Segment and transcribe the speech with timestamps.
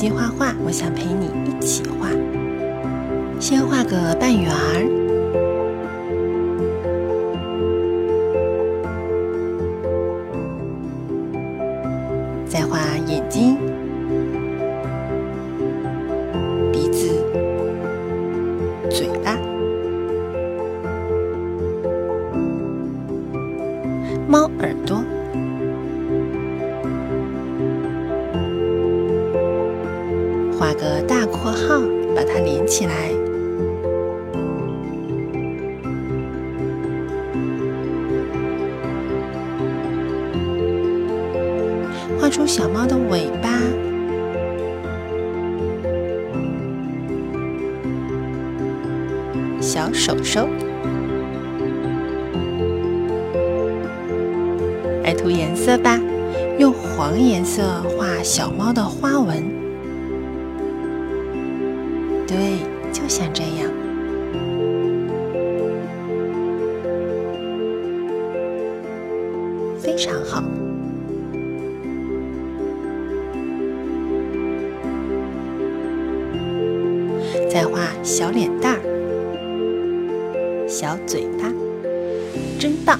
[0.00, 2.08] 机画画，我想陪你一起画。
[3.38, 4.80] 先画个半圆儿，
[12.48, 13.58] 再画眼睛、
[16.72, 17.22] 鼻子、
[18.88, 19.36] 嘴巴、
[24.26, 25.04] 猫耳朵。
[30.60, 31.80] 画个大括号，
[32.14, 32.92] 把它连起来。
[42.20, 43.48] 画出小猫的尾巴，
[49.62, 50.46] 小手手。
[55.02, 55.98] 来涂颜色吧，
[56.58, 57.62] 用黄颜色
[57.96, 59.59] 画小猫的花纹。
[62.30, 62.60] 对，
[62.92, 63.68] 就像这样，
[69.80, 70.40] 非常好。
[77.50, 81.52] 再画小脸蛋儿、小嘴巴，
[82.60, 82.96] 真棒！